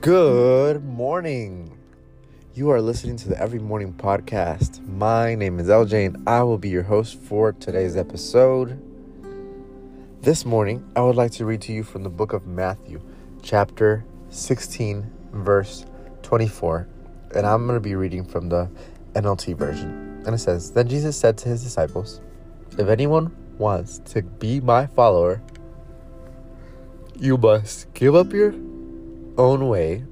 Good 0.00 0.82
morning. 0.82 1.76
You 2.54 2.70
are 2.70 2.80
listening 2.80 3.16
to 3.16 3.28
the 3.28 3.38
Every 3.38 3.58
Morning 3.58 3.92
Podcast. 3.92 4.82
My 4.86 5.34
name 5.34 5.60
is 5.60 5.66
LJ 5.68 6.06
and 6.06 6.26
I 6.26 6.42
will 6.42 6.56
be 6.56 6.70
your 6.70 6.84
host 6.84 7.20
for 7.20 7.52
today's 7.52 7.98
episode. 7.98 8.80
This 10.22 10.46
morning, 10.46 10.90
I 10.96 11.02
would 11.02 11.16
like 11.16 11.32
to 11.32 11.44
read 11.44 11.60
to 11.62 11.74
you 11.74 11.82
from 11.82 12.02
the 12.02 12.08
book 12.08 12.32
of 12.32 12.46
Matthew, 12.46 13.02
chapter 13.42 14.02
16, 14.30 15.04
verse 15.32 15.84
24. 16.22 16.88
And 17.34 17.46
I'm 17.46 17.66
going 17.66 17.76
to 17.76 17.80
be 17.80 17.94
reading 17.94 18.24
from 18.24 18.48
the 18.48 18.70
NLT 19.12 19.54
version. 19.58 20.22
And 20.24 20.34
it 20.34 20.38
says 20.38 20.70
Then 20.72 20.88
Jesus 20.88 21.14
said 21.14 21.36
to 21.38 21.50
his 21.50 21.62
disciples, 21.62 22.22
If 22.78 22.88
anyone 22.88 23.36
wants 23.58 23.98
to 24.14 24.22
be 24.22 24.60
my 24.60 24.86
follower, 24.86 25.42
you 27.18 27.36
must 27.36 27.92
give 27.92 28.14
up 28.14 28.32
your 28.32 28.54
own 29.40 29.68
way, 29.68 30.04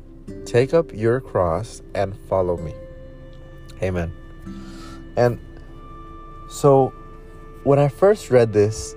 take 0.46 0.72
up 0.72 0.92
your 0.94 1.20
cross, 1.20 1.82
and 1.94 2.16
follow 2.28 2.56
me. 2.56 2.72
Amen. 3.82 4.10
And 5.16 5.38
so, 6.48 6.88
when 7.64 7.78
I 7.78 7.88
first 7.88 8.30
read 8.30 8.54
this 8.54 8.94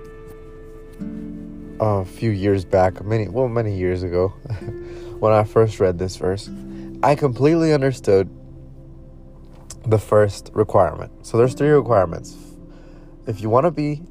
a 1.80 2.04
few 2.04 2.30
years 2.30 2.64
back, 2.64 3.04
many 3.04 3.28
well, 3.28 3.48
many 3.48 3.76
years 3.76 4.02
ago, 4.02 4.28
when 5.20 5.32
I 5.32 5.44
first 5.44 5.78
read 5.78 5.98
this 5.98 6.16
verse, 6.16 6.48
I 7.02 7.14
completely 7.14 7.74
understood 7.74 8.30
the 9.86 9.98
first 9.98 10.50
requirement. 10.54 11.26
So 11.26 11.36
there's 11.36 11.54
three 11.54 11.68
requirements. 11.68 12.36
If 13.26 13.42
you 13.42 13.50
want 13.50 13.66
to 13.66 13.70
be 13.70 14.02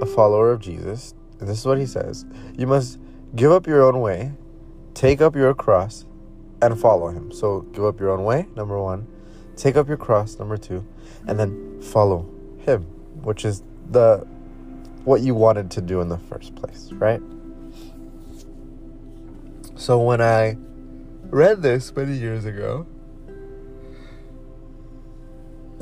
a 0.00 0.06
follower 0.06 0.50
of 0.50 0.60
Jesus, 0.60 1.14
and 1.40 1.48
this 1.48 1.58
is 1.58 1.66
what 1.66 1.78
he 1.78 1.86
says, 1.86 2.24
you 2.56 2.66
must 2.66 2.98
give 3.34 3.52
up 3.52 3.66
your 3.66 3.82
own 3.82 4.00
way, 4.00 4.32
take 4.98 5.20
up 5.20 5.36
your 5.36 5.54
cross, 5.54 6.04
and 6.60 6.76
follow 6.76 7.06
him. 7.06 7.30
So 7.30 7.60
give 7.60 7.84
up 7.84 8.00
your 8.00 8.10
own 8.10 8.24
way, 8.24 8.48
number 8.56 8.82
one, 8.82 9.06
take 9.54 9.76
up 9.76 9.86
your 9.86 9.96
cross, 9.96 10.40
number 10.40 10.56
two, 10.56 10.84
and 11.28 11.38
then 11.38 11.80
follow 11.80 12.28
him, 12.58 12.82
which 13.22 13.44
is 13.44 13.62
the 13.92 14.26
what 15.04 15.20
you 15.20 15.36
wanted 15.36 15.70
to 15.70 15.80
do 15.80 16.00
in 16.00 16.08
the 16.08 16.18
first 16.18 16.56
place, 16.56 16.90
right? 16.94 17.22
So 19.76 20.00
when 20.00 20.20
I 20.20 20.58
read 21.30 21.62
this 21.62 21.94
many 21.94 22.16
years 22.16 22.44
ago, 22.44 22.84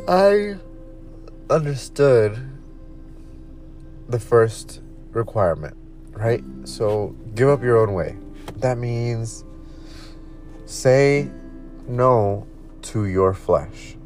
I 0.07 0.57
understood 1.49 2.39
the 4.11 4.21
first 4.21 4.83
requirement, 5.13 5.75
right? 6.11 6.45
So 6.65 7.17
give 7.35 7.49
up 7.49 7.63
your 7.63 7.79
own 7.79 7.95
way. 7.95 8.19
That 8.57 8.79
means 8.79 9.45
say 10.65 11.31
no 11.87 12.47
to 12.83 13.07
your 13.07 13.35
flesh. 13.35 13.97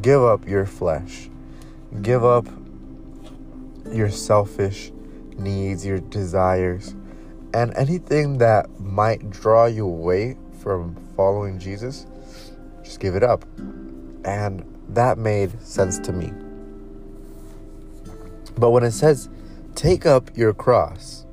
Give 0.00 0.22
up 0.22 0.48
your 0.48 0.66
flesh. 0.66 1.28
Give 2.02 2.24
up 2.24 2.46
your 3.90 4.10
selfish 4.10 4.90
needs, 5.36 5.84
your 5.84 6.00
desires, 6.00 6.94
and 7.52 7.72
anything 7.76 8.38
that 8.38 8.80
might 8.80 9.30
draw 9.30 9.66
you 9.66 9.86
away 9.86 10.36
from 10.60 10.96
following 11.16 11.58
Jesus. 11.58 12.06
Just 12.82 13.00
give 13.00 13.14
it 13.14 13.22
up. 13.22 13.44
And 14.24 14.64
that 14.88 15.18
made 15.18 15.60
sense 15.62 15.98
to 16.00 16.12
me. 16.12 16.32
But 18.56 18.70
when 18.70 18.82
it 18.82 18.92
says, 18.92 19.28
take 19.74 20.06
up 20.06 20.36
your 20.36 20.54
cross, 20.54 21.26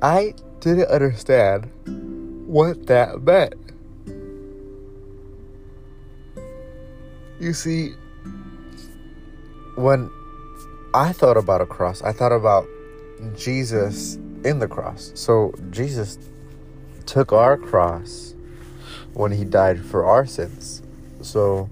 I 0.00 0.34
didn't 0.64 0.88
understand 0.88 1.70
what 2.46 2.86
that 2.86 3.22
meant. 3.22 3.54
You 7.38 7.52
see, 7.52 7.92
when 9.76 10.10
I 10.94 11.12
thought 11.12 11.36
about 11.36 11.60
a 11.60 11.66
cross, 11.66 12.00
I 12.00 12.12
thought 12.12 12.32
about 12.32 12.66
Jesus 13.36 14.14
in 14.44 14.58
the 14.58 14.68
cross. 14.68 15.12
So 15.14 15.52
Jesus 15.70 16.18
took 17.04 17.32
our 17.32 17.58
cross 17.58 18.34
when 19.12 19.32
he 19.32 19.44
died 19.44 19.84
for 19.84 20.06
our 20.06 20.24
sins. 20.24 20.80
So 21.20 21.68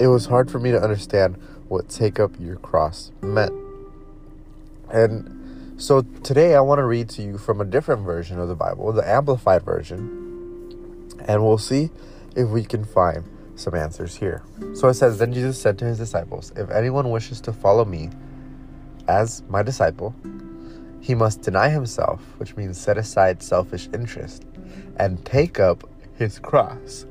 it 0.00 0.08
was 0.08 0.26
hard 0.26 0.50
for 0.50 0.58
me 0.58 0.72
to 0.72 0.80
understand 0.80 1.36
what 1.68 1.88
take 1.88 2.18
up 2.18 2.32
your 2.40 2.56
cross 2.56 3.12
meant. 3.22 3.52
And 4.90 5.38
so 5.78 6.02
today 6.24 6.56
I 6.56 6.60
want 6.60 6.80
to 6.80 6.84
read 6.84 7.08
to 7.10 7.22
you 7.22 7.38
from 7.38 7.60
a 7.60 7.64
different 7.64 8.04
version 8.04 8.40
of 8.40 8.48
the 8.48 8.56
Bible, 8.56 8.92
the 8.92 9.08
Amplified 9.08 9.62
version, 9.62 11.14
and 11.28 11.44
we'll 11.44 11.56
see 11.56 11.90
if 12.34 12.48
we 12.48 12.64
can 12.64 12.84
find 12.84 13.24
some 13.54 13.76
answers 13.76 14.16
here. 14.16 14.42
So 14.74 14.88
it 14.88 14.94
says 14.94 15.18
Then 15.18 15.32
Jesus 15.32 15.60
said 15.60 15.78
to 15.78 15.84
his 15.84 15.96
disciples, 15.96 16.52
If 16.56 16.68
anyone 16.70 17.12
wishes 17.12 17.40
to 17.42 17.52
follow 17.52 17.84
me 17.84 18.10
as 19.06 19.44
my 19.48 19.62
disciple, 19.62 20.16
he 21.00 21.14
must 21.14 21.42
deny 21.42 21.68
himself, 21.68 22.20
which 22.38 22.56
means 22.56 22.76
set 22.76 22.98
aside 22.98 23.40
selfish 23.40 23.88
interest, 23.94 24.44
and 24.96 25.24
take 25.24 25.60
up 25.60 25.88
his 26.16 26.40
cross. 26.40 27.06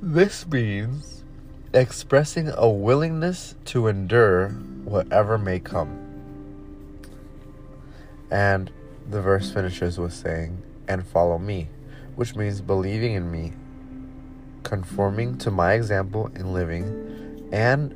This 0.00 0.46
means 0.46 1.24
expressing 1.74 2.50
a 2.54 2.70
willingness 2.70 3.56
to 3.64 3.88
endure 3.88 4.54
whatever 4.86 5.36
may 5.36 5.58
come. 5.58 5.98
And 8.30 8.70
the 9.10 9.20
verse 9.20 9.50
finishes 9.50 9.98
with 9.98 10.12
saying, 10.12 10.62
and 10.88 11.04
follow 11.04 11.38
me, 11.38 11.68
which 12.14 12.36
means 12.36 12.60
believing 12.60 13.14
in 13.14 13.30
me, 13.30 13.52
conforming 14.62 15.38
to 15.38 15.50
my 15.50 15.72
example 15.72 16.30
in 16.36 16.52
living, 16.52 17.48
and, 17.52 17.92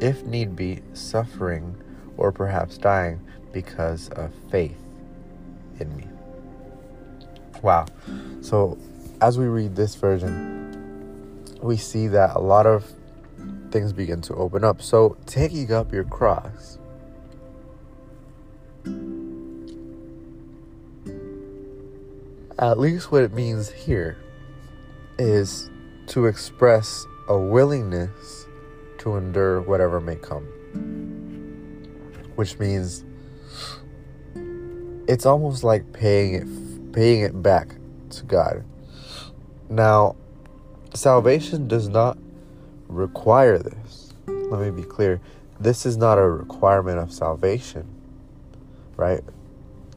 if 0.00 0.24
need 0.24 0.56
be, 0.56 0.80
suffering 0.94 1.76
or 2.16 2.32
perhaps 2.32 2.78
dying 2.78 3.20
because 3.52 4.08
of 4.10 4.32
faith 4.50 4.76
in 5.78 5.94
me. 5.96 6.06
Wow. 7.62 7.86
So, 8.40 8.78
as 9.20 9.38
we 9.38 9.44
read 9.44 9.76
this 9.76 9.94
version, 9.94 11.58
we 11.60 11.76
see 11.76 12.06
that 12.08 12.34
a 12.34 12.38
lot 12.38 12.66
of 12.66 12.90
things 13.70 13.92
begin 13.92 14.20
to 14.22 14.34
open 14.34 14.64
up. 14.64 14.82
So, 14.82 15.16
taking 15.26 15.72
up 15.72 15.92
your 15.92 16.04
cross. 16.04 16.78
At 22.58 22.78
least 22.78 23.10
what 23.10 23.22
it 23.22 23.32
means 23.32 23.70
here 23.70 24.18
is 25.18 25.70
to 26.08 26.26
express 26.26 27.06
a 27.28 27.38
willingness 27.38 28.46
to 28.98 29.16
endure 29.16 29.62
whatever 29.62 30.00
may 30.00 30.16
come. 30.16 30.44
Which 32.34 32.58
means 32.58 33.04
it's 35.08 35.26
almost 35.26 35.64
like 35.64 35.92
paying 35.92 36.34
it 36.34 36.92
paying 36.92 37.22
it 37.22 37.42
back 37.42 37.76
to 38.10 38.24
God. 38.24 38.64
Now, 39.68 40.16
salvation 40.94 41.68
does 41.68 41.88
not 41.88 42.18
require 42.90 43.58
this. 43.58 44.12
Let 44.26 44.60
me 44.60 44.70
be 44.70 44.86
clear. 44.86 45.20
This 45.58 45.86
is 45.86 45.96
not 45.96 46.18
a 46.18 46.28
requirement 46.28 46.98
of 46.98 47.12
salvation, 47.12 47.86
right? 48.96 49.22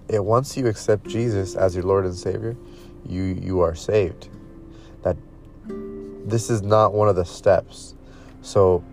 It 0.08 0.24
once 0.24 0.56
you 0.58 0.68
accept 0.68 1.08
Jesus 1.08 1.56
as 1.56 1.76
your 1.76 1.86
Lord 1.86 2.06
and 2.06 2.16
Savior, 2.16 2.56
you 3.08 3.24
you 3.24 3.62
are 3.62 3.76
saved. 3.76 4.30
That 5.04 5.18
this 6.26 6.50
is 6.50 6.62
not 6.62 6.94
one 6.94 7.08
of 7.08 7.16
the 7.16 7.26
steps. 7.26 7.96
So 8.42 8.84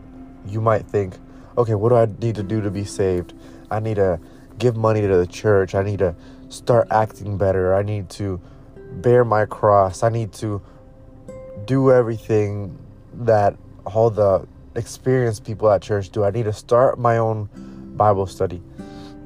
you 0.46 0.60
might 0.60 0.86
think, 0.86 1.16
okay, 1.58 1.74
what 1.74 1.90
do 1.90 1.96
I 1.96 2.06
need 2.20 2.36
to 2.36 2.42
do 2.42 2.60
to 2.60 2.70
be 2.70 2.84
saved? 2.84 3.34
I 3.70 3.80
need 3.80 3.96
to 3.96 4.20
give 4.58 4.76
money 4.76 5.00
to 5.00 5.16
the 5.16 5.26
church. 5.26 5.74
I 5.74 5.82
need 5.82 5.98
to 5.98 6.14
start 6.48 6.88
acting 6.90 7.36
better. 7.36 7.74
I 7.74 7.82
need 7.82 8.08
to 8.10 8.40
bear 8.92 9.24
my 9.24 9.44
cross. 9.46 10.02
I 10.02 10.08
need 10.08 10.32
to 10.34 10.62
do 11.66 11.90
everything 11.92 12.78
that 13.12 13.56
all 13.94 14.10
the 14.10 14.46
experienced 14.74 15.44
people 15.44 15.70
at 15.70 15.82
church 15.82 16.10
do. 16.10 16.24
I 16.24 16.30
need 16.30 16.44
to 16.44 16.52
start 16.52 16.98
my 16.98 17.18
own 17.18 17.48
Bible 17.96 18.26
study. 18.26 18.62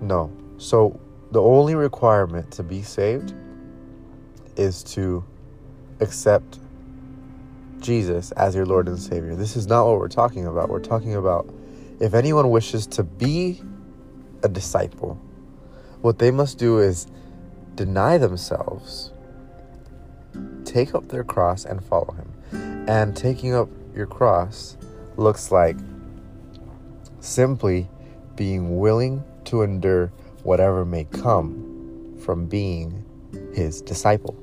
No. 0.01 0.31
So 0.59 1.01
the 1.31 1.41
only 1.41 1.75
requirement 1.75 2.51
to 2.53 2.63
be 2.63 2.83
saved 2.83 3.35
is 4.57 4.83
to 4.85 5.25
accept 6.01 6.59
Jesus 7.81 8.33
as 8.33 8.55
your 8.55 8.67
Lord 8.67 8.89
and 8.89 8.99
Savior. 8.99 9.35
This 9.35 9.57
is 9.57 9.67
not 9.67 9.87
what 9.87 9.99
we're 9.99 10.09
talking 10.09 10.47
about. 10.47 10.69
We're 10.69 10.81
talking 10.81 11.15
about 11.15 11.53
if 12.01 12.15
anyone 12.15 12.51
wishes 12.51 12.87
to 12.89 13.03
be 13.03 13.63
a 14.43 14.49
disciple, 14.49 15.21
what 16.01 16.19
they 16.19 16.31
must 16.31 16.59
do 16.59 16.79
is 16.79 17.07
deny 17.75 18.19
themselves, 18.19 19.13
take 20.65 20.95
up 20.95 21.09
their 21.09 21.25
cross, 21.25 21.65
and 21.65 21.83
follow 21.85 22.13
Him. 22.13 22.85
And 22.89 23.17
taking 23.17 23.55
up 23.55 23.69
your 23.95 24.07
cross 24.07 24.77
looks 25.17 25.51
like 25.53 25.77
simply 27.21 27.89
being 28.37 28.79
willing 28.79 29.23
to 29.45 29.63
endure 29.63 30.13
whatever 30.43 30.85
may 30.85 31.05
come 31.05 32.17
from 32.21 32.47
being 32.47 33.05
his 33.55 33.81
disciple, 33.81 34.35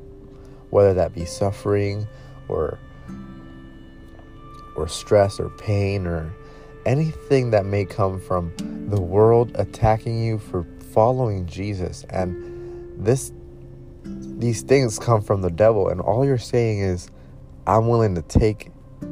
whether 0.69 0.94
that 0.94 1.13
be 1.13 1.25
suffering 1.25 2.07
or 2.48 2.80
or 4.75 4.88
stress 4.88 5.39
or 5.39 5.50
pain 5.50 6.07
or 6.07 6.33
anything 6.86 7.51
that 7.51 7.65
may 7.65 7.86
come 7.86 8.19
from 8.19 8.53
the 8.89 9.00
world 9.00 9.51
attacking 9.56 10.24
you 10.24 10.39
for 10.39 10.65
following 10.94 11.45
Jesus. 11.45 12.06
And 12.09 13.06
this 13.06 13.31
these 14.03 14.62
things 14.63 14.98
come 14.98 15.21
from 15.21 15.42
the 15.42 15.51
devil 15.51 15.89
and 15.89 16.01
all 16.01 16.25
you're 16.25 16.38
saying 16.38 16.80
is 16.80 17.09
I'm 17.68 17.88
willing 17.88 18.15
to 18.15 18.24
take 18.24 18.71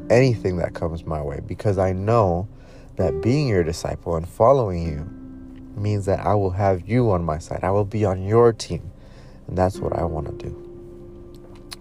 anything 0.09 0.57
that 0.57 0.73
comes 0.73 1.05
my 1.05 1.21
way 1.21 1.41
because 1.45 1.77
I 1.77 1.93
know 1.93 2.47
that 2.95 3.21
being 3.21 3.47
your 3.47 3.63
disciple 3.63 4.15
and 4.15 4.27
following 4.27 4.83
you 4.83 5.09
means 5.79 6.05
that 6.05 6.19
I 6.19 6.35
will 6.35 6.51
have 6.51 6.87
you 6.87 7.11
on 7.11 7.23
my 7.23 7.37
side. 7.37 7.61
I 7.63 7.71
will 7.71 7.85
be 7.85 8.05
on 8.05 8.23
your 8.23 8.51
team. 8.51 8.91
And 9.47 9.57
that's 9.57 9.77
what 9.77 9.93
I 9.93 10.03
want 10.03 10.27
to 10.27 10.49
do. 10.49 10.69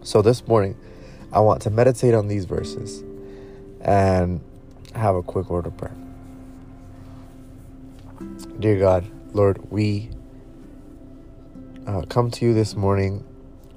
So 0.03 0.23
this 0.23 0.47
morning, 0.47 0.77
I 1.33 1.41
want 1.41 1.63
to 1.63 1.71
meditate 1.71 2.15
on 2.15 2.29
these 2.29 2.45
verses 2.45 3.03
and 3.81 4.41
have 4.95 5.15
a 5.15 5.23
quick 5.23 5.51
word 5.51 5.67
of 5.67 5.77
prayer. 5.77 5.95
Dear 8.59 8.79
God, 8.79 9.11
Lord, 9.33 9.71
we 9.71 10.11
uh, 11.87 12.03
come 12.03 12.31
to 12.31 12.47
you 12.47 12.55
this 12.55 12.75
morning 12.75 13.25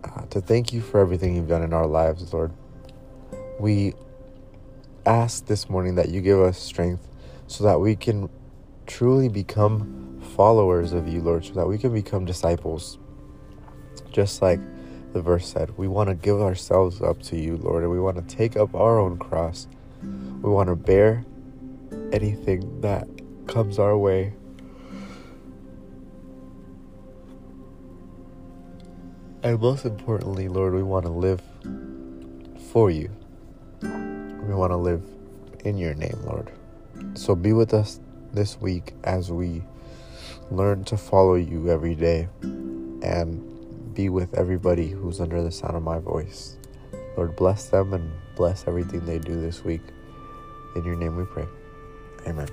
uh, 0.04 0.26
to 0.28 0.42
thank 0.42 0.74
you 0.74 0.82
for 0.82 1.00
everything 1.00 1.36
you've 1.36 1.48
done 1.48 1.64
in 1.64 1.74
our 1.74 1.86
lives, 1.88 2.34
Lord. 2.34 2.52
We 3.60 3.94
ask 5.06 5.46
this 5.46 5.70
morning 5.70 5.96
that 5.96 6.10
you 6.10 6.22
give 6.22 6.40
us 6.40 6.58
strength 6.58 7.08
so 7.48 7.64
that 7.64 7.80
we 7.80 7.96
can 7.96 8.30
truly 8.88 9.30
become 9.30 10.22
followers 10.36 10.94
of 10.94 11.08
you, 11.08 11.22
Lord, 11.22 11.46
so 11.46 11.54
that 11.54 11.68
we 11.68 11.78
can 11.78 11.94
become 11.94 12.26
disciples. 12.26 12.98
Just 14.12 14.42
like 14.42 14.60
the 15.14 15.22
verse 15.22 15.48
said, 15.48 15.78
we 15.78 15.88
want 15.88 16.10
to 16.10 16.16
give 16.16 16.42
ourselves 16.42 17.02
up 17.02 17.22
to 17.24 17.38
you, 17.38 17.58
Lord, 17.58 17.84
and 17.84 17.92
we 17.92 18.00
want 18.00 18.18
to 18.18 18.36
take 18.36 18.56
up 18.56 18.74
our 18.76 19.00
own 19.00 19.18
cross. 19.18 19.68
We 20.02 20.50
want 20.50 20.70
to 20.70 20.76
bear 20.76 21.26
anything 22.12 22.82
that 22.82 23.08
comes 23.48 23.80
our 23.80 23.98
way. 23.98 24.34
And 29.44 29.60
most 29.60 29.86
importantly, 29.86 30.48
Lord, 30.48 30.74
we 30.74 30.84
want 30.84 31.06
to 31.06 31.12
live 31.12 31.42
for 32.72 32.92
you. 32.92 33.10
We 34.52 34.58
want 34.58 34.72
to 34.72 34.78
live 34.78 35.02
in 35.64 35.78
your 35.78 35.94
name, 35.94 36.20
Lord. 36.26 36.52
So 37.14 37.36
be 37.36 37.54
with 37.54 37.74
us 37.74 38.02
this 38.34 38.60
week 38.60 38.94
as 39.06 39.32
we 39.32 39.64
learn 40.50 40.84
to 40.86 40.98
follow 40.98 41.36
you 41.36 41.70
every 41.70 41.96
day 41.96 42.28
and 42.42 43.96
be 43.96 44.10
with 44.10 44.34
everybody 44.34 44.90
who's 44.90 45.22
under 45.22 45.42
the 45.42 45.52
sound 45.52 45.78
of 45.78 45.84
my 45.84 46.00
voice. 46.00 46.58
Lord, 47.16 47.38
bless 47.38 47.70
them 47.70 47.94
and 47.94 48.12
bless 48.36 48.68
everything 48.68 49.06
they 49.06 49.20
do 49.20 49.40
this 49.40 49.64
week. 49.64 49.84
In 50.76 50.84
your 50.84 50.98
name 50.98 51.16
we 51.16 51.24
pray. 51.24 51.48
Amen. 52.28 52.50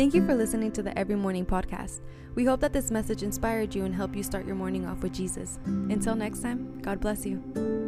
Thank 0.00 0.14
you 0.14 0.24
for 0.24 0.34
listening 0.34 0.72
to 0.72 0.82
the 0.82 0.98
Every 0.98 1.14
Morning 1.14 1.44
podcast. 1.44 2.00
We 2.34 2.46
hope 2.46 2.60
that 2.60 2.72
this 2.72 2.90
message 2.90 3.22
inspired 3.22 3.74
you 3.74 3.84
and 3.84 3.94
helped 3.94 4.16
you 4.16 4.22
start 4.22 4.46
your 4.46 4.56
morning 4.56 4.86
off 4.86 5.02
with 5.02 5.12
Jesus. 5.12 5.58
Until 5.66 6.14
next 6.14 6.40
time, 6.40 6.80
God 6.80 7.00
bless 7.00 7.26
you. 7.26 7.79